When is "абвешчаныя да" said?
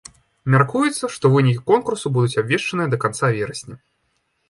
2.45-3.03